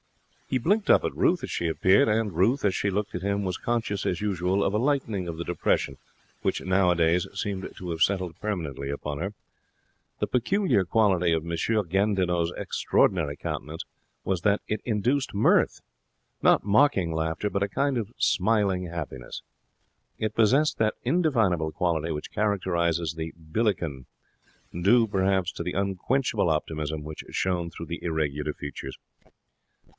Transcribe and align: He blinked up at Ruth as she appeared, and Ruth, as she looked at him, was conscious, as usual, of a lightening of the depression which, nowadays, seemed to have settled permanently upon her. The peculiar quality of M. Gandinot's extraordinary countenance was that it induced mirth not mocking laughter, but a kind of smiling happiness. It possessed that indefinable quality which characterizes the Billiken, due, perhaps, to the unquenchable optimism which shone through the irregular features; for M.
He 0.47 0.57
blinked 0.57 0.89
up 0.89 1.05
at 1.05 1.15
Ruth 1.15 1.43
as 1.45 1.51
she 1.51 1.67
appeared, 1.67 2.09
and 2.09 2.33
Ruth, 2.35 2.65
as 2.65 2.75
she 2.75 2.89
looked 2.89 3.15
at 3.15 3.21
him, 3.21 3.43
was 3.43 3.57
conscious, 3.57 4.05
as 4.05 4.19
usual, 4.19 4.65
of 4.65 4.73
a 4.73 4.77
lightening 4.79 5.27
of 5.27 5.37
the 5.37 5.45
depression 5.45 5.97
which, 6.41 6.59
nowadays, 6.59 7.25
seemed 7.33 7.71
to 7.77 7.89
have 7.91 8.01
settled 8.01 8.37
permanently 8.41 8.89
upon 8.89 9.19
her. 9.19 9.33
The 10.19 10.27
peculiar 10.27 10.83
quality 10.83 11.31
of 11.31 11.45
M. 11.45 11.55
Gandinot's 11.87 12.51
extraordinary 12.57 13.37
countenance 13.37 13.85
was 14.25 14.41
that 14.41 14.59
it 14.67 14.81
induced 14.83 15.33
mirth 15.35 15.81
not 16.41 16.65
mocking 16.65 17.13
laughter, 17.13 17.49
but 17.49 17.63
a 17.63 17.69
kind 17.69 17.97
of 17.97 18.11
smiling 18.17 18.87
happiness. 18.87 19.43
It 20.17 20.35
possessed 20.35 20.79
that 20.79 20.95
indefinable 21.03 21.71
quality 21.71 22.11
which 22.11 22.31
characterizes 22.31 23.13
the 23.13 23.33
Billiken, 23.53 24.05
due, 24.73 25.07
perhaps, 25.07 25.51
to 25.53 25.63
the 25.63 25.73
unquenchable 25.73 26.49
optimism 26.49 27.03
which 27.03 27.23
shone 27.29 27.69
through 27.69 27.85
the 27.85 28.03
irregular 28.03 28.51
features; 28.51 28.97
for 29.23 29.27
M. 29.27 29.31